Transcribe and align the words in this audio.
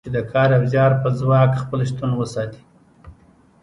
چې 0.05 0.09
د 0.15 0.17
کار 0.31 0.49
او 0.57 0.63
زیار 0.71 0.91
په 1.01 1.09
ځواک 1.19 1.51
خپل 1.63 1.79
شتون 1.89 2.11
وساتي. 2.15 2.63